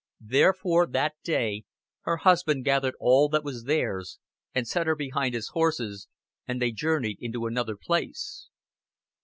"Therefore 0.25 0.87
that 0.87 1.13
day 1.23 1.63
her 2.05 2.17
husband 2.17 2.65
gathered 2.65 2.95
all 2.99 3.29
that 3.29 3.43
was 3.43 3.65
theirs, 3.65 4.17
and 4.51 4.67
set 4.67 4.87
her 4.87 4.95
behind 4.95 5.35
his 5.35 5.49
horses 5.49 6.07
and 6.47 6.59
they 6.59 6.71
journeyed 6.71 7.17
into 7.21 7.45
another 7.45 7.75
place." 7.79 8.49